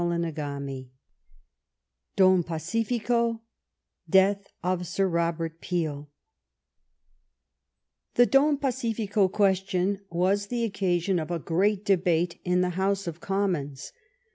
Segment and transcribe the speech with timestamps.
[0.01, 0.87] CHAPTER X
[2.15, 3.39] DON PACIFICO
[4.09, 6.09] DEATH OF SIR ROBERT PEEL
[8.15, 13.19] The" Don Pacifico question" was the occasion of a great debate in the House of
[13.19, 13.93] Commons.